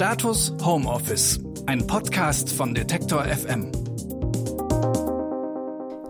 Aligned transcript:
Status 0.00 0.54
Homeoffice, 0.64 1.38
ein 1.66 1.86
Podcast 1.86 2.50
von 2.54 2.74
Detektor 2.74 3.22
FM. 3.22 3.70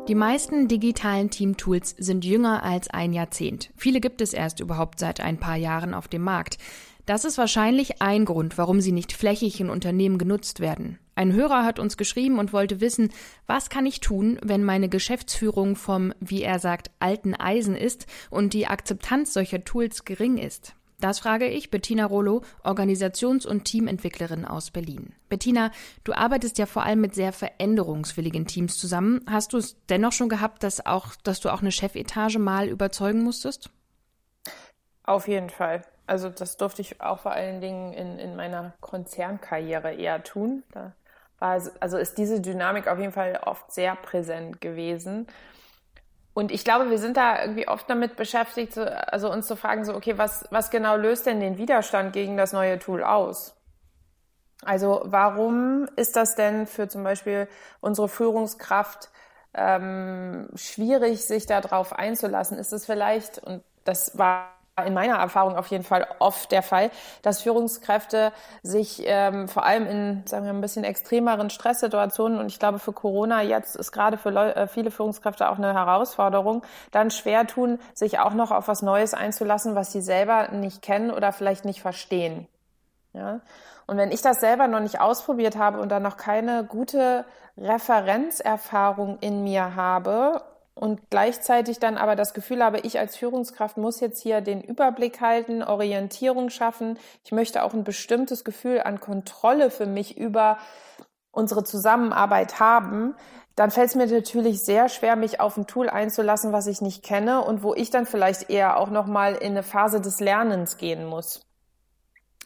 Die 0.07 0.15
meisten 0.15 0.69
digitalen 0.69 1.29
Teamtools 1.29 1.97
sind 1.99 2.25
jünger 2.25 2.63
als 2.63 2.89
ein 2.89 3.13
Jahrzehnt. 3.13 3.73
Viele 3.75 4.01
gibt 4.01 4.21
es 4.21 4.33
erst 4.33 4.61
überhaupt 4.61 5.01
seit 5.01 5.19
ein 5.19 5.41
paar 5.41 5.57
Jahren 5.57 5.93
auf 5.93 6.07
dem 6.07 6.23
Markt. 6.23 6.59
Das 7.05 7.25
ist 7.25 7.37
wahrscheinlich 7.37 8.01
ein 8.01 8.27
Grund, 8.27 8.59
warum 8.59 8.81
sie 8.81 8.93
nicht 8.93 9.13
flächig 9.13 9.59
in 9.59 9.71
Unternehmen 9.71 10.19
genutzt 10.19 10.61
werden. 10.61 11.01
Ein 11.17 11.33
Hörer 11.33 11.65
hat 11.65 11.81
uns 11.81 11.97
geschrieben 11.97 12.39
und 12.39 12.53
wollte 12.53 12.81
wissen, 12.81 13.11
was 13.49 13.71
kann 13.71 13.87
ich 13.87 13.99
tun, 13.99 14.39
wenn 14.45 14.63
meine 14.63 14.89
Geschäftsführung 14.89 15.75
vom, 15.75 16.15
wie 16.21 16.43
er 16.43 16.61
sagt, 16.61 16.93
alten 17.01 17.35
Eisen 17.35 17.75
ist 17.75 18.07
und 18.31 18.53
die 18.53 18.69
Akzeptanz 18.69 19.33
solcher 19.33 19.65
Tools 19.65 20.05
gering 20.05 20.39
ist. 20.39 20.77
Das 21.01 21.19
frage 21.19 21.47
ich 21.47 21.71
Bettina 21.71 22.05
Rollo, 22.05 22.43
Organisations- 22.63 23.47
und 23.47 23.65
Teamentwicklerin 23.65 24.45
aus 24.45 24.71
Berlin. 24.71 25.15
Bettina, 25.29 25.71
du 26.05 26.13
arbeitest 26.13 26.59
ja 26.59 26.67
vor 26.67 26.85
allem 26.85 27.01
mit 27.01 27.15
sehr 27.15 27.33
veränderungswilligen 27.33 28.47
Teams 28.47 28.79
zusammen. 28.79 29.25
Hast 29.29 29.53
du 29.53 29.59
es 29.59 29.77
dennoch 29.89 30.13
schon 30.13 30.29
gehabt, 30.29 30.63
dass 30.63 30.85
auch, 30.85 31.15
dass 31.25 31.41
du 31.41 31.51
auch 31.51 31.63
eine 31.63 31.73
Chefetage 31.73 32.39
mal 32.39 32.69
überzeugen 32.69 33.23
musstest? 33.23 33.71
Auf 35.05 35.27
jeden 35.27 35.51
Fall. 35.51 35.83
Also 36.07 36.29
das 36.29 36.57
durfte 36.57 36.83
ich 36.83 37.01
auch 37.01 37.21
vor 37.21 37.33
allen 37.33 37.61
Dingen 37.61 37.93
in, 37.93 38.19
in 38.19 38.37
meiner 38.37 38.75
Konzernkarriere 38.81 39.95
eher 39.95 40.23
tun. 40.23 40.65
Da 40.73 40.93
war, 41.39 41.61
also 41.81 41.99
ist 41.99 42.19
diese 42.19 42.41
Dynamik 42.41 42.89
auf 42.89 42.99
jeden 42.99 43.13
Fall 43.13 43.41
oft 43.45 43.73
sehr 43.73 43.97
präsent 43.97 44.61
gewesen. 44.61 45.27
Und 46.33 46.53
ich 46.53 46.65
glaube, 46.65 46.91
wir 46.91 46.99
sind 46.99 47.17
da 47.17 47.43
irgendwie 47.43 47.67
oft 47.69 47.91
damit 47.91 48.17
beschäftigt, 48.17 48.79
also 48.79 49.31
uns 49.31 49.47
zu 49.47 49.57
fragen, 49.57 49.85
so, 49.85 49.95
okay, 49.95 50.17
was, 50.17 50.45
was 50.51 50.71
genau 50.71 50.97
löst 50.97 51.27
denn 51.27 51.41
den 51.41 51.59
Widerstand 51.59 52.13
gegen 52.13 52.37
das 52.37 52.53
neue 52.53 52.79
Tool 52.79 53.03
aus? 53.03 53.57
Also 54.63 55.03
warum 55.05 55.89
ist 55.97 56.17
das 56.17 56.35
denn 56.35 56.67
für 56.67 56.89
zum 56.89 57.03
Beispiel 57.03 57.49
unsere 57.81 58.09
Führungskraft 58.09 59.11
ähm, 59.55 60.49
schwierig, 60.55 61.25
sich 61.25 61.47
darauf 61.47 61.93
einzulassen? 61.93 62.59
Ist 62.59 62.73
es 62.73 62.87
vielleicht, 62.87 63.39
und 63.39 63.65
das 63.85 64.17
war 64.19 64.60
in 64.85 64.95
meiner 64.95 65.17
Erfahrung 65.17 65.57
auf 65.57 65.69
jeden 65.69 65.85
Fall 65.85 66.07
oft 66.19 66.51
der 66.53 66.63
Fall, 66.63 66.91
dass 67.23 67.43
Führungskräfte 67.43 68.33
sich 68.63 69.03
ähm, 69.07 69.49
vor 69.49 69.65
allem 69.65 69.87
in, 69.87 70.23
sagen 70.27 70.45
wir, 70.45 70.53
ein 70.53 70.61
bisschen 70.61 70.85
extremeren 70.85 71.51
Stresssituationen 71.51 72.39
und 72.39 72.47
ich 72.47 72.59
glaube 72.59 72.79
für 72.79 72.93
Corona 72.93 73.43
jetzt 73.43 73.77
ist 73.77 73.93
gerade 73.93 74.17
für 74.19 74.31
Leu 74.31 74.51
äh, 74.51 74.67
viele 74.67 74.91
Führungskräfte 74.91 75.51
auch 75.51 75.59
eine 75.59 75.75
Herausforderung, 75.75 76.63
dann 76.91 77.11
schwer 77.11 77.47
tun, 77.47 77.79
sich 77.95 78.19
auch 78.19 78.35
noch 78.35 78.51
auf 78.51 78.69
was 78.69 78.83
Neues 78.83 79.15
einzulassen, 79.15 79.75
was 79.75 79.93
sie 79.93 80.01
selber 80.01 80.49
nicht 80.49 80.83
kennen 80.83 81.11
oder 81.11 81.33
vielleicht 81.33 81.65
nicht 81.65 81.81
verstehen. 81.81 82.47
Ja? 83.13 83.41
Und 83.87 83.97
wenn 83.97 84.13
ich 84.13 84.23
das 84.23 84.41
selber 84.41 84.69
noch 84.69 84.81
nicht 84.81 85.01
ausprobiert 85.01 85.57
habe 85.57 85.81
und 85.81 85.89
dann 85.89 86.03
noch 86.03 86.17
keine 86.17 86.65
gute 86.65 87.25
Referenzerfahrung 87.59 89.19
in 89.21 89.43
mir 89.43 89.75
habe 89.75 90.43
und 90.81 91.11
gleichzeitig 91.11 91.79
dann 91.79 91.99
aber 91.99 92.17
das 92.17 92.33
Gefühl 92.33 92.65
habe, 92.65 92.81
ich 92.81 92.99
als 92.99 93.15
Führungskraft 93.15 93.77
muss 93.77 94.01
jetzt 94.01 94.23
hier 94.23 94.41
den 94.41 94.63
Überblick 94.63 95.21
halten, 95.21 95.63
Orientierung 95.63 96.49
schaffen. 96.49 96.99
Ich 97.23 97.33
möchte 97.33 97.63
auch 97.65 97.75
ein 97.75 97.85
bestimmtes 97.85 98.45
Gefühl 98.45 98.81
an 98.81 98.99
Kontrolle 98.99 99.71
für 99.71 99.85
mich 99.85 100.17
über 100.17 100.57
unsere 101.33 101.65
Zusammenarbeit 101.65 102.61
haben, 102.61 103.15
dann 103.57 103.71
fällt 103.71 103.91
es 103.91 103.95
mir 103.95 104.07
natürlich 104.07 104.65
sehr 104.65 104.89
schwer, 104.89 105.17
mich 105.17 105.39
auf 105.39 105.59
ein 105.59 105.67
Tool 105.67 105.91
einzulassen, 105.91 106.53
was 106.53 106.67
ich 106.67 106.81
nicht 106.81 107.05
kenne 107.05 107.45
und 107.45 107.63
wo 107.63 107.75
ich 107.75 107.91
dann 107.91 108.07
vielleicht 108.07 108.49
eher 108.49 108.79
auch 108.79 108.89
noch 108.89 109.07
mal 109.07 109.35
in 109.35 109.51
eine 109.51 109.63
Phase 109.63 110.01
des 110.01 110.19
Lernens 110.19 110.79
gehen 110.79 111.05
muss. 111.05 111.47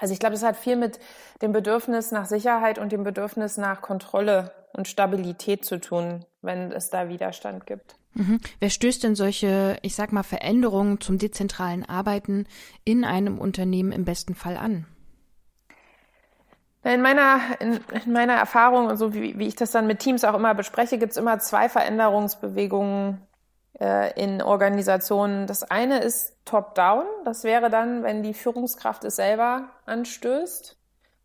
Also 0.00 0.12
ich 0.12 0.18
glaube, 0.18 0.34
das 0.34 0.42
hat 0.42 0.56
viel 0.56 0.74
mit 0.74 0.98
dem 1.40 1.52
Bedürfnis 1.52 2.10
nach 2.10 2.26
Sicherheit 2.26 2.80
und 2.80 2.90
dem 2.90 3.04
Bedürfnis 3.04 3.58
nach 3.58 3.80
Kontrolle 3.80 4.50
und 4.72 4.88
Stabilität 4.88 5.64
zu 5.64 5.78
tun, 5.78 6.24
wenn 6.42 6.72
es 6.72 6.90
da 6.90 7.08
Widerstand 7.08 7.64
gibt. 7.64 7.94
Mhm. 8.14 8.40
Wer 8.60 8.70
stößt 8.70 9.02
denn 9.02 9.14
solche, 9.14 9.76
ich 9.82 9.94
sag 9.94 10.12
mal, 10.12 10.22
Veränderungen 10.22 11.00
zum 11.00 11.18
dezentralen 11.18 11.84
Arbeiten 11.84 12.46
in 12.84 13.04
einem 13.04 13.38
Unternehmen 13.38 13.92
im 13.92 14.04
besten 14.04 14.34
Fall 14.34 14.56
an? 14.56 14.86
In 16.84 17.00
meiner, 17.00 17.40
in, 17.60 17.80
in 18.04 18.12
meiner 18.12 18.34
Erfahrung 18.34 18.94
so 18.96 19.14
wie, 19.14 19.38
wie 19.38 19.48
ich 19.48 19.56
das 19.56 19.70
dann 19.70 19.86
mit 19.86 20.00
Teams 20.00 20.22
auch 20.22 20.34
immer 20.34 20.54
bespreche, 20.54 20.98
gibt 20.98 21.12
es 21.12 21.18
immer 21.18 21.38
zwei 21.38 21.68
Veränderungsbewegungen 21.68 23.22
äh, 23.80 24.12
in 24.22 24.42
Organisationen. 24.42 25.46
Das 25.46 25.62
eine 25.64 26.00
ist 26.00 26.36
top-down. 26.44 27.04
Das 27.24 27.42
wäre 27.42 27.70
dann, 27.70 28.02
wenn 28.02 28.22
die 28.22 28.34
Führungskraft 28.34 29.02
es 29.04 29.16
selber 29.16 29.70
anstößt 29.86 30.76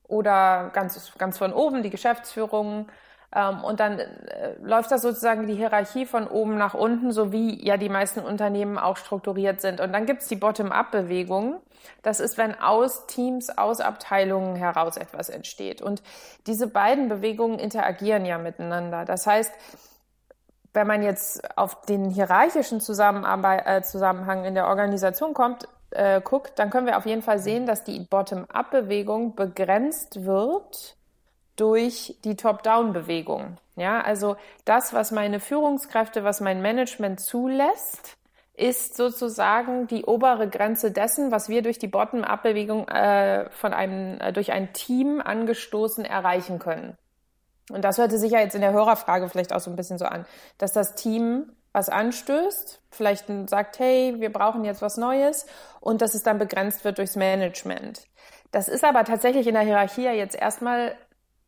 oder 0.08 0.72
ganz, 0.74 1.12
ganz 1.18 1.38
von 1.38 1.54
oben 1.54 1.84
die 1.84 1.90
Geschäftsführung 1.90 2.88
und 3.31 3.79
dann 3.79 4.00
äh, 4.00 4.56
läuft 4.62 4.91
das 4.91 5.03
sozusagen 5.03 5.45
die 5.45 5.53
Hierarchie 5.53 6.07
von 6.07 6.28
oben 6.28 6.57
nach 6.57 6.73
unten, 6.73 7.12
so 7.12 7.31
wie 7.31 7.63
ja 7.63 7.78
die 7.78 7.90
meisten 7.90 8.22
Unternehmen 8.22 8.79
auch 8.79 8.97
strukturiert 8.97 9.62
sind. 9.62 9.79
Und 9.79 9.94
dann 9.94 10.07
gibt's 10.07 10.28
die 10.28 10.35
Bottom-up-Bewegung. 10.35 11.62
Das 12.01 12.19
ist, 12.19 12.40
wenn 12.40 12.59
aus 12.59 13.06
Teams, 13.06 13.56
aus 13.56 13.81
Abteilungen 13.81 14.56
heraus 14.56 14.97
etwas 14.97 15.29
entsteht. 15.29 15.81
Und 15.81 16.01
diese 16.47 16.67
beiden 16.67 17.07
Bewegungen 17.07 17.59
interagieren 17.59 18.25
ja 18.25 18.40
miteinander. 18.40 19.06
Das 19.06 19.28
heißt, 19.28 19.53
wenn 20.73 20.88
man 20.88 21.03
jetzt 21.03 21.56
auf 21.57 21.81
den 21.81 22.09
hierarchischen 22.09 22.81
Zusammenarbeit, 22.81 23.67
äh, 23.67 23.81
Zusammenhang 23.84 24.46
in 24.46 24.56
der 24.56 24.67
Organisation 24.67 25.35
kommt, 25.35 25.67
äh, 25.91 26.19
guckt, 26.22 26.57
dann 26.57 26.72
können 26.72 26.88
wir 26.88 26.97
auf 26.97 27.06
jeden 27.06 27.22
Fall 27.22 27.40
sehen, 27.40 27.67
dass 27.67 27.84
die 27.84 28.00
Bottom-up-Bewegung 28.00 29.35
begrenzt 29.35 30.25
wird 30.25 30.96
durch 31.59 32.16
die 32.24 32.36
Top-Down-Bewegung. 32.36 33.58
Ja, 33.75 34.02
also 34.02 34.36
das, 34.66 34.94
was 34.94 35.12
meine 35.12 35.40
Führungskräfte, 35.40 36.24
was 36.24 36.42
mein 36.42 36.62
Management 36.62 37.20
zulässt, 37.20 38.18
ist 38.53 38.97
sozusagen 38.97 39.88
die 39.88 40.03
obere 40.03 40.50
Grenze 40.50 40.92
dessen, 40.92 41.31
was 41.31 41.47
wir 41.47 41.62
durch 41.62 41.80
die 41.80 41.88
Bottom-up-Bewegung 41.88 42.90
äh, 42.90 43.50
von 43.52 43.74
einem 43.74 44.20
äh, 44.20 44.34
durch 44.34 44.52
ein 44.52 44.74
Team 44.74 45.22
angestoßen 45.22 46.03
erreichen 46.03 46.59
können. 46.59 46.97
Und 47.72 47.86
das 47.86 47.97
hörte 47.97 48.18
sich 48.18 48.31
ja 48.31 48.40
jetzt 48.40 48.56
in 48.56 48.62
der 48.62 48.74
Hörerfrage 48.74 49.30
vielleicht 49.30 49.53
auch 49.53 49.62
so 49.62 49.70
ein 49.70 49.78
bisschen 49.78 49.97
so 49.97 50.06
an, 50.06 50.26
dass 50.58 50.74
das 50.74 50.96
Team 50.96 51.53
was 51.72 51.88
anstößt, 51.88 52.81
vielleicht 52.90 53.28
sagt, 53.47 53.80
hey, 53.80 54.16
wir 54.18 54.34
brauchen 54.34 54.66
jetzt 54.66 54.81
was 54.81 54.97
Neues 54.97 55.46
und 55.80 56.02
dass 56.02 56.16
es 56.16 56.24
dann 56.24 56.40
begrenzt 56.40 56.84
wird 56.84 56.97
durchs 56.97 57.16
Management. 57.16 58.08
Das 58.52 58.68
ist 58.68 58.84
aber 58.84 59.03
tatsächlich 59.03 59.47
in 59.47 59.53
der 59.53 59.64
Hierarchie 59.64 60.06
jetzt 60.06 60.36
erstmal 60.36 60.97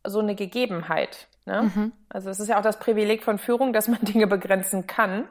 so 0.04 0.20
eine 0.20 0.34
Gegebenheit. 0.34 1.28
Ne? 1.44 1.70
Mhm. 1.74 1.92
Also 2.08 2.30
es 2.30 2.40
ist 2.40 2.48
ja 2.48 2.58
auch 2.58 2.62
das 2.62 2.78
Privileg 2.78 3.22
von 3.22 3.38
Führung, 3.38 3.72
dass 3.72 3.88
man 3.88 4.00
Dinge 4.02 4.26
begrenzen 4.26 4.86
kann. 4.86 5.28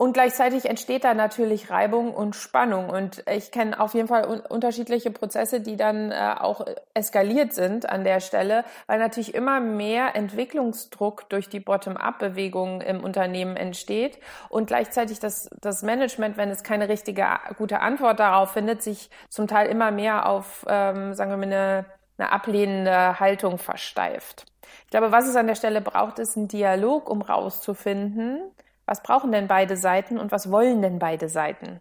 Und 0.00 0.12
gleichzeitig 0.12 0.66
entsteht 0.66 1.02
da 1.02 1.12
natürlich 1.12 1.70
Reibung 1.70 2.14
und 2.14 2.36
Spannung. 2.36 2.88
Und 2.88 3.24
ich 3.28 3.50
kenne 3.50 3.80
auf 3.80 3.94
jeden 3.94 4.06
Fall 4.06 4.28
un 4.28 4.38
unterschiedliche 4.38 5.10
Prozesse, 5.10 5.60
die 5.60 5.76
dann 5.76 6.12
äh, 6.12 6.36
auch 6.38 6.64
eskaliert 6.94 7.52
sind 7.52 7.88
an 7.88 8.04
der 8.04 8.20
Stelle, 8.20 8.64
weil 8.86 9.00
natürlich 9.00 9.34
immer 9.34 9.58
mehr 9.58 10.14
Entwicklungsdruck 10.14 11.28
durch 11.28 11.48
die 11.48 11.58
Bottom-up-Bewegung 11.58 12.80
im 12.80 13.02
Unternehmen 13.02 13.56
entsteht 13.56 14.20
und 14.50 14.68
gleichzeitig 14.68 15.18
das, 15.18 15.50
das 15.60 15.82
Management, 15.82 16.36
wenn 16.36 16.50
es 16.50 16.62
keine 16.62 16.88
richtige 16.88 17.26
gute 17.56 17.80
Antwort 17.80 18.20
darauf 18.20 18.52
findet, 18.52 18.82
sich 18.82 19.10
zum 19.28 19.48
Teil 19.48 19.68
immer 19.68 19.90
mehr 19.90 20.28
auf, 20.28 20.64
ähm, 20.68 21.12
sagen 21.14 21.32
wir 21.32 21.38
mal, 21.38 21.46
eine 21.46 21.84
eine 22.18 22.32
ablehnende 22.32 23.20
Haltung 23.20 23.58
versteift. 23.58 24.46
Ich 24.84 24.90
glaube, 24.90 25.12
was 25.12 25.26
es 25.26 25.36
an 25.36 25.46
der 25.46 25.54
Stelle 25.54 25.80
braucht, 25.80 26.18
ist 26.18 26.36
ein 26.36 26.48
Dialog, 26.48 27.08
um 27.08 27.22
rauszufinden, 27.22 28.40
was 28.86 29.02
brauchen 29.02 29.32
denn 29.32 29.48
beide 29.48 29.76
Seiten 29.76 30.18
und 30.18 30.32
was 30.32 30.50
wollen 30.50 30.82
denn 30.82 30.98
beide 30.98 31.28
Seiten. 31.28 31.80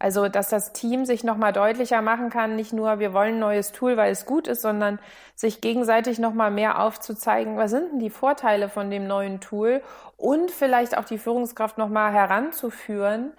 Also, 0.00 0.28
dass 0.28 0.48
das 0.48 0.72
Team 0.72 1.04
sich 1.04 1.24
nochmal 1.24 1.52
deutlicher 1.52 2.02
machen 2.02 2.30
kann, 2.30 2.54
nicht 2.54 2.72
nur, 2.72 3.00
wir 3.00 3.12
wollen 3.12 3.34
ein 3.34 3.40
neues 3.40 3.72
Tool, 3.72 3.96
weil 3.96 4.12
es 4.12 4.26
gut 4.26 4.46
ist, 4.46 4.62
sondern 4.62 5.00
sich 5.34 5.60
gegenseitig 5.60 6.20
nochmal 6.20 6.52
mehr 6.52 6.80
aufzuzeigen, 6.80 7.56
was 7.56 7.72
sind 7.72 7.92
denn 7.92 7.98
die 7.98 8.10
Vorteile 8.10 8.68
von 8.68 8.92
dem 8.92 9.08
neuen 9.08 9.40
Tool 9.40 9.82
und 10.16 10.52
vielleicht 10.52 10.96
auch 10.96 11.04
die 11.04 11.18
Führungskraft 11.18 11.78
nochmal 11.78 12.12
heranzuführen, 12.12 13.32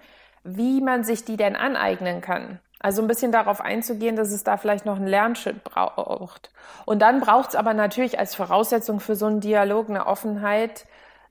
wie 0.44 0.82
man 0.82 1.02
sich 1.02 1.24
die 1.24 1.38
denn 1.38 1.56
aneignen 1.56 2.20
kann. 2.20 2.60
Also 2.82 3.02
ein 3.02 3.08
bisschen 3.08 3.30
darauf 3.30 3.60
einzugehen, 3.60 4.16
dass 4.16 4.32
es 4.32 4.42
da 4.42 4.56
vielleicht 4.56 4.86
noch 4.86 4.96
einen 4.96 5.06
Lernschritt 5.06 5.62
braucht. 5.62 6.50
Und 6.86 7.00
dann 7.02 7.20
braucht 7.20 7.50
es 7.50 7.54
aber 7.54 7.74
natürlich 7.74 8.18
als 8.18 8.34
Voraussetzung 8.34 9.00
für 9.00 9.16
so 9.16 9.26
einen 9.26 9.40
Dialog 9.40 9.90
eine 9.90 10.06
Offenheit, 10.06 10.86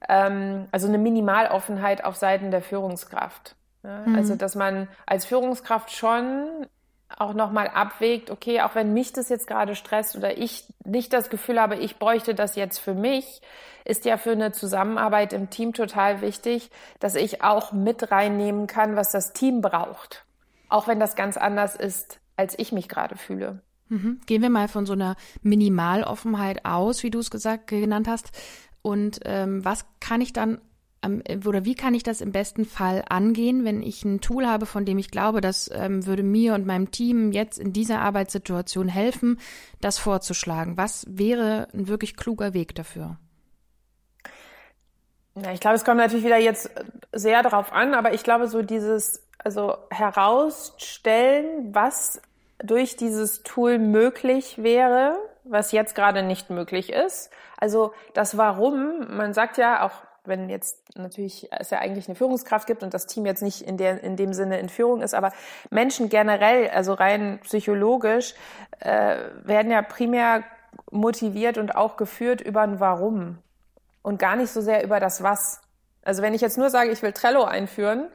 ähm, 0.07 0.68
also 0.72 0.88
eine 0.88 1.00
Minimaloffenheit 1.00 2.06
auf 2.06 2.16
Seiten 2.16 2.51
der 2.51 2.62
Führungskraft. 2.62 3.56
Ja? 3.84 4.04
Mhm. 4.06 4.16
Also 4.16 4.36
dass 4.36 4.54
man 4.54 4.88
als 5.07 5.25
Führungskraft 5.25 5.92
schon 5.92 6.68
auch 7.18 7.34
nochmal 7.34 7.68
abwägt, 7.68 8.30
okay, 8.30 8.62
auch 8.62 8.75
wenn 8.75 8.94
mich 8.94 9.12
das 9.12 9.30
jetzt 9.30 9.48
gerade 9.48 9.74
stresst 9.74 10.16
oder 10.16 10.38
ich 10.38 10.72
nicht 10.86 11.12
das 11.13 11.31
Gefühl 11.31 11.60
habe, 11.60 11.75
ich 11.75 11.98
bräuchte 11.98 12.36
das 12.36 12.56
jetzt 12.56 12.78
für 12.78 12.94
mich, 12.94 13.42
ist 13.86 14.06
ja 14.06 14.18
für 14.18 14.34
eine 14.34 14.52
Zusammenarbeit 14.52 15.34
im 15.34 15.50
Team 15.50 15.74
total 15.74 16.22
wichtig, 16.22 16.69
dass 17.00 17.16
ich 17.16 17.44
auch 17.44 17.72
mit 17.72 18.12
reinnehmen 18.12 18.68
kann, 18.68 18.95
was 18.95 19.10
das 19.10 19.34
Team 19.34 19.62
braucht. 19.62 20.25
Auch 20.69 20.88
wenn 20.88 21.00
das 21.00 21.16
ganz 21.16 21.38
anders 21.38 21.75
ist, 21.75 22.19
als 22.38 22.57
ich 22.57 22.71
mich 22.71 22.88
gerade 22.88 23.18
fühle. 23.18 23.62
Mhm. 23.89 24.21
Gehen 24.25 24.42
wir 24.42 24.50
mal 24.50 24.68
von 24.68 24.86
so 24.86 24.94
einer 24.94 25.16
Minimaloffenheit 25.42 26.66
aus, 26.66 27.04
wie 27.04 27.10
du 27.10 27.19
es 27.19 27.31
gesagt 27.31 27.68
genannt 27.68 28.07
hast. 28.07 28.31
Und 28.81 29.19
ähm, 29.25 29.66
was 29.66 29.86
kann 30.00 30.21
ich 30.21 30.31
dann 30.31 30.62
oder 31.45 31.63
wie 31.63 31.75
kann 31.75 31.94
ich 31.94 32.04
das 32.04 32.19
im 32.19 32.33
besten 32.33 32.66
Fall 32.66 33.06
angehen, 33.07 33.63
wenn 33.63 33.81
ich 33.81 34.04
ein 34.04 34.19
Tool 34.19 34.45
habe, 34.45 34.66
von 34.66 34.83
dem 34.83 34.98
ich 34.98 35.10
glaube, 35.10 35.39
das 35.39 35.69
ähm, 35.74 36.06
würde 36.06 36.24
mir 36.24 36.54
und 36.56 36.66
meinem 36.66 36.92
Team 36.92 37.31
jetzt 37.31 37.57
in 37.57 37.71
dieser 37.71 38.01
Arbeitssituation 38.01 38.89
helfen, 38.89 39.39
das 39.80 39.98
vorzuschlagen? 39.98 40.75
Was 40.75 41.06
wäre 41.07 41.69
ein 41.74 41.88
wirklich 41.88 42.18
kluger 42.18 42.54
Weg 42.54 42.75
dafür? 42.75 43.18
Ja, 45.36 45.54
ich 45.54 45.62
glaube, 45.62 45.77
es 45.77 45.86
kommt 45.86 45.98
natürlich 45.98 46.25
wieder 46.25 46.38
jetzt 46.38 46.69
sehr 47.13 47.44
darauf 47.44 47.71
an, 47.71 47.94
aber 47.94 48.13
ich 48.13 48.24
glaube, 48.24 48.48
so 48.48 48.62
dieses, 48.62 49.25
also 49.44 49.77
herausstellen, 49.89 51.74
was 51.74 52.21
durch 52.62 52.97
dieses 52.97 53.44
Tool 53.44 53.80
möglich 53.80 54.62
wäre, 54.62 55.18
was 55.44 55.71
jetzt 55.71 55.95
gerade 55.95 56.24
nicht 56.24 56.50
möglich 56.50 56.91
ist. 56.91 57.31
Also 57.57 57.94
das 58.13 58.38
Warum, 58.38 59.15
man 59.15 59.33
sagt 59.33 59.57
ja 59.57 59.86
auch, 59.86 59.91
wenn 60.25 60.50
jetzt 60.50 60.97
natürlich 60.97 61.47
es 61.51 61.69
ja 61.69 61.80
eigentlich 61.80 62.07
eine 62.07 62.15
Führungskraft 62.15 62.68
gibt 62.68 62.83
und 62.83 62.94
das 62.94 63.07
Team 63.07 63.25
jetzt 63.25 63.41
nicht 63.41 63.62
in, 63.62 63.77
der, 63.77 64.03
in 64.03 64.15
dem 64.15 64.33
Sinne 64.33 64.59
in 64.59 64.69
Führung 64.69 65.01
ist, 65.01 65.13
aber 65.13 65.31
Menschen 65.69 66.09
generell, 66.09 66.69
also 66.69 66.94
rein 66.94 67.39
psychologisch, 67.44 68.35
äh, 68.80 69.18
werden 69.44 69.71
ja 69.71 69.81
primär 69.81 70.44
motiviert 70.92 71.57
und 71.57 71.75
auch 71.75 71.97
geführt 71.97 72.42
über 72.42 72.62
ein 72.62 72.80
Warum 72.80 73.39
und 74.01 74.19
gar 74.19 74.35
nicht 74.35 74.51
so 74.51 74.62
sehr 74.62 74.83
über 74.83 75.00
das 75.00 75.24
Was. 75.24 75.62
Also 76.03 76.21
wenn 76.21 76.33
ich 76.33 76.42
jetzt 76.42 76.57
nur 76.57 76.69
sage, 76.69 76.92
ich 76.92 77.01
will 77.01 77.13
Trello 77.13 77.44
einführen, 77.44 78.07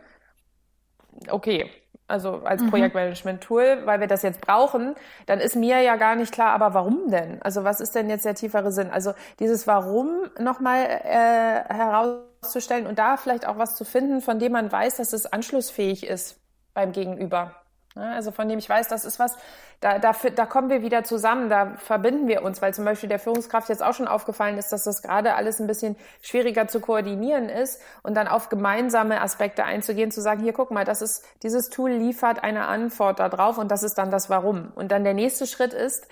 okay, 1.31 1.71
also 2.07 2.43
als 2.45 2.61
mhm. 2.63 2.71
Projektmanagement-Tool, 2.71 3.83
weil 3.87 4.01
wir 4.01 4.07
das 4.07 4.23
jetzt 4.23 4.41
brauchen, 4.41 4.95
dann 5.27 5.41
ist 5.41 5.57
mir 5.57 5.81
ja 5.81 5.97
gar 5.97 6.17
nicht 6.17 6.33
klar, 6.33 6.53
aber 6.53 6.75
warum 6.75 7.11
denn? 7.11 7.41
Also 7.43 7.65
was 7.65 7.81
ist 7.81 7.95
denn 7.95 8.11
jetzt 8.11 8.25
der 8.27 8.35
tiefere 8.35 8.73
Sinn? 8.73 8.91
Also 8.91 9.15
dieses 9.41 9.67
Warum 9.67 10.31
nochmal 10.39 10.85
äh, 10.85 11.75
herauszustellen 11.75 12.87
und 12.87 12.99
da 12.99 13.17
vielleicht 13.17 13.49
auch 13.49 13.57
was 13.57 13.77
zu 13.77 13.85
finden, 13.85 14.21
von 14.21 14.39
dem 14.39 14.53
man 14.53 14.71
weiß, 14.71 14.97
dass 14.99 15.15
es 15.15 15.27
anschlussfähig 15.27 16.07
ist 16.07 16.41
beim 16.75 16.93
Gegenüber. 16.93 17.64
Also 17.95 18.33
von 18.33 18.49
dem 18.49 18.59
ich 18.59 18.69
weiß, 18.69 18.89
das 18.89 19.05
ist 19.05 19.21
was, 19.21 19.37
da, 19.81 20.01
da, 20.01 20.13
da 20.35 20.47
kommen 20.47 20.69
wir 20.69 20.83
wieder 20.83 21.05
zusammen, 21.05 21.49
da 21.49 21.75
verbinden 21.77 22.27
wir 22.27 22.43
uns, 22.43 22.61
weil 22.61 22.75
zum 22.75 22.85
Beispiel 22.85 23.09
der 23.09 23.21
Führungskraft 23.21 23.69
jetzt 23.69 23.85
auch 23.85 23.95
schon 23.95 24.09
aufgefallen 24.09 24.59
ist, 24.59 24.73
dass 24.73 24.83
das 24.83 25.01
gerade 25.01 25.35
alles 25.35 25.61
ein 25.61 25.69
bisschen 25.69 25.95
schwieriger 26.21 26.67
zu 26.67 26.81
koordinieren 26.81 27.49
ist 27.49 27.81
und 28.03 28.17
dann 28.17 28.27
auf 28.27 28.49
gemeinsame 28.49 29.21
Aspekte 29.21 29.65
einzugehen, 29.65 30.11
zu 30.11 30.21
sagen, 30.21 30.43
hier 30.43 30.53
guck 30.53 30.73
mal, 30.73 30.85
das 30.85 31.03
ist, 31.03 31.25
dieses 31.45 31.69
Tool 31.69 31.93
liefert 31.93 32.43
eine 32.43 32.67
Antwort 32.67 33.21
darauf 33.21 33.59
und 33.59 33.71
das 33.71 33.85
ist 33.85 33.97
dann 33.97 34.11
das 34.11 34.29
Warum. 34.29 34.73
Und 34.75 34.91
dann 34.91 35.05
der 35.05 35.15
nächste 35.15 35.47
Schritt 35.47 35.73
ist, 35.73 36.09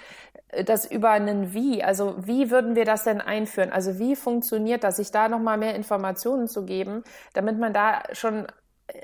das 0.64 0.84
über 0.84 1.10
einen 1.10 1.52
Wie, 1.52 1.82
also 1.82 2.14
wie 2.18 2.50
würden 2.50 2.76
wir 2.76 2.84
das 2.84 3.02
denn 3.04 3.20
einführen? 3.20 3.72
Also 3.72 3.98
wie 3.98 4.14
funktioniert 4.14 4.84
das, 4.84 4.96
sich 4.96 5.10
da 5.10 5.28
nochmal 5.28 5.58
mehr 5.58 5.74
Informationen 5.74 6.46
zu 6.46 6.64
geben, 6.64 7.02
damit 7.32 7.58
man 7.58 7.72
da 7.72 8.02
schon 8.12 8.46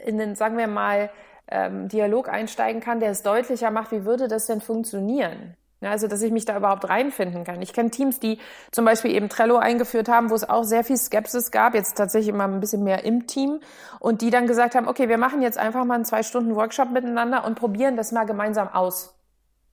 in 0.04 0.18
den, 0.18 0.36
sagen 0.36 0.58
wir 0.58 0.68
mal, 0.68 1.10
ähm, 1.50 1.88
Dialog 1.88 2.28
einsteigen 2.28 2.80
kann, 2.80 3.00
der 3.00 3.10
es 3.10 3.22
deutlicher 3.22 3.70
macht, 3.70 3.92
wie 3.92 4.04
würde 4.04 4.28
das 4.28 4.46
denn 4.46 4.60
funktionieren? 4.60 5.54
Ja, 5.80 5.90
also, 5.90 6.08
dass 6.08 6.22
ich 6.22 6.32
mich 6.32 6.44
da 6.44 6.56
überhaupt 6.56 6.88
reinfinden 6.88 7.44
kann. 7.44 7.62
Ich 7.62 7.72
kenne 7.72 7.90
Teams, 7.90 8.18
die 8.18 8.38
zum 8.72 8.84
Beispiel 8.84 9.12
eben 9.12 9.28
Trello 9.28 9.58
eingeführt 9.58 10.08
haben, 10.08 10.28
wo 10.30 10.34
es 10.34 10.48
auch 10.48 10.64
sehr 10.64 10.82
viel 10.82 10.96
Skepsis 10.96 11.52
gab, 11.52 11.74
jetzt 11.74 11.96
tatsächlich 11.96 12.34
immer 12.34 12.44
ein 12.44 12.58
bisschen 12.58 12.82
mehr 12.82 13.04
im 13.04 13.28
Team, 13.28 13.60
und 14.00 14.20
die 14.20 14.30
dann 14.30 14.48
gesagt 14.48 14.74
haben, 14.74 14.88
okay, 14.88 15.08
wir 15.08 15.18
machen 15.18 15.40
jetzt 15.40 15.56
einfach 15.56 15.84
mal 15.84 15.94
einen 15.94 16.04
zwei 16.04 16.24
Stunden 16.24 16.56
Workshop 16.56 16.90
miteinander 16.90 17.44
und 17.44 17.54
probieren 17.54 17.96
das 17.96 18.10
mal 18.10 18.24
gemeinsam 18.24 18.68
aus. 18.68 19.14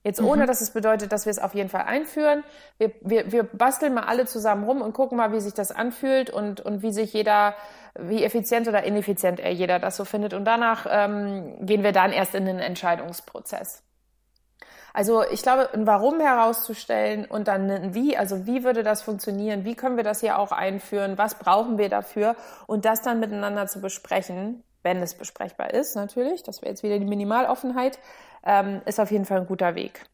Jetzt 0.04 0.22
ohne, 0.22 0.44
mhm. 0.44 0.48
dass 0.48 0.62
es 0.62 0.70
bedeutet, 0.70 1.12
dass 1.12 1.26
wir 1.26 1.32
es 1.32 1.40
auf 1.40 1.56
jeden 1.56 1.70
Fall 1.70 1.82
einführen. 1.82 2.44
Wir, 2.78 2.92
wir, 3.02 3.32
wir 3.32 3.42
basteln 3.42 3.96
mal 3.96 4.04
alle 4.04 4.28
zusammen 4.28 4.64
rum 4.64 4.84
und 4.84 4.94
gucken 4.94 5.18
mal, 5.18 5.32
wie 5.32 5.40
sich 5.40 5.56
das 5.56 5.72
anfühlt 5.72 6.30
und, 6.30 6.62
und 6.62 6.84
wie 6.84 6.94
sich 6.94 7.12
jeder, 7.14 7.56
wie 8.00 8.24
effizient 8.24 8.68
oder 8.68 8.84
ineffizient 8.84 9.40
er 9.40 9.52
jeder 9.52 9.80
das 9.80 9.96
so 9.98 10.06
findet. 10.06 10.34
Und 10.34 10.46
danach 10.46 10.86
ähm, 10.90 11.66
gehen 11.66 11.84
wir 11.84 11.92
dann 11.92 12.12
erst 12.12 12.36
in 12.36 12.46
den 12.46 12.60
Entscheidungsprozess. 12.60 13.84
Also 14.94 15.24
ich 15.30 15.42
glaube, 15.42 15.74
ein 15.74 15.86
Warum 15.86 16.22
herauszustellen 16.22 17.26
und 17.26 17.50
dann 17.50 17.70
ein 17.70 17.94
Wie, 17.94 18.16
also 18.16 18.46
wie 18.46 18.64
würde 18.64 18.82
das 18.82 19.02
funktionieren, 19.02 19.66
wie 19.66 19.76
können 19.76 19.98
wir 19.98 20.06
das 20.06 20.22
hier 20.22 20.40
auch 20.40 20.54
einführen, 20.54 21.18
was 21.18 21.36
brauchen 21.36 21.78
wir 21.78 21.90
dafür 21.90 22.38
und 22.66 22.86
das 22.86 23.02
dann 23.02 23.20
miteinander 23.20 23.68
zu 23.68 23.82
besprechen, 23.82 24.64
wenn 24.84 25.02
es 25.02 25.16
besprechbar 25.16 25.74
ist 25.74 25.96
natürlich, 25.96 26.44
das 26.44 26.62
wäre 26.62 26.70
jetzt 26.70 26.84
wieder 26.84 26.98
die 26.98 27.06
Minimaloffenheit, 27.06 28.00
ähm, 28.46 28.82
ist 28.86 29.02
auf 29.02 29.12
jeden 29.12 29.26
Fall 29.26 29.42
ein 29.42 29.48
guter 29.48 29.76
Weg. 29.76 30.06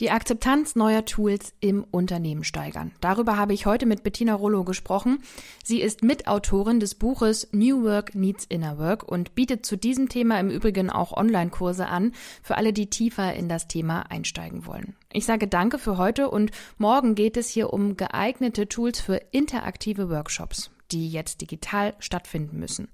Die 0.00 0.10
Akzeptanz 0.10 0.76
neuer 0.76 1.04
Tools 1.04 1.52
im 1.60 1.84
Unternehmen 1.90 2.42
steigern. 2.42 2.92
Darüber 3.02 3.36
habe 3.36 3.52
ich 3.52 3.66
heute 3.66 3.84
mit 3.84 4.02
Bettina 4.02 4.34
Rollo 4.34 4.64
gesprochen. 4.64 5.22
Sie 5.62 5.82
ist 5.82 6.02
Mitautorin 6.02 6.80
des 6.80 6.94
Buches 6.94 7.48
New 7.52 7.84
Work 7.84 8.14
Needs 8.14 8.46
Inner 8.46 8.78
Work 8.78 9.06
und 9.06 9.34
bietet 9.34 9.66
zu 9.66 9.76
diesem 9.76 10.08
Thema 10.08 10.40
im 10.40 10.48
Übrigen 10.48 10.88
auch 10.88 11.12
Online-Kurse 11.12 11.86
an, 11.86 12.12
für 12.42 12.56
alle, 12.56 12.72
die 12.72 12.88
tiefer 12.88 13.34
in 13.34 13.50
das 13.50 13.68
Thema 13.68 14.10
einsteigen 14.10 14.64
wollen. 14.64 14.96
Ich 15.12 15.26
sage 15.26 15.46
danke 15.46 15.78
für 15.78 15.98
heute 15.98 16.30
und 16.30 16.50
morgen 16.78 17.14
geht 17.14 17.36
es 17.36 17.50
hier 17.50 17.70
um 17.70 17.98
geeignete 17.98 18.68
Tools 18.68 19.00
für 19.00 19.20
interaktive 19.32 20.08
Workshops 20.08 20.70
die 20.92 21.08
jetzt 21.08 21.40
digital 21.40 21.94
stattfinden 22.00 22.58
müssen. 22.58 22.88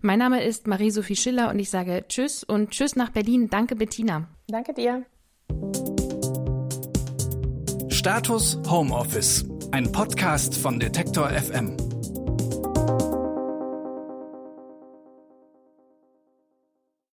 Mein 0.00 0.18
Name 0.18 0.42
ist 0.42 0.66
Marie-Sophie 0.66 1.16
Schiller 1.16 1.50
und 1.50 1.58
ich 1.58 1.68
sage 1.68 2.06
Tschüss 2.08 2.44
und 2.44 2.70
Tschüss 2.70 2.96
nach 2.96 3.10
Berlin. 3.10 3.50
Danke, 3.50 3.76
Bettina. 3.76 4.26
Danke 4.48 4.72
dir. 4.72 5.04
Status 8.02 8.58
Homeoffice, 8.68 9.44
ein 9.70 9.92
Podcast 9.92 10.56
von 10.56 10.80
Detektor 10.80 11.28
FM. 11.28 11.91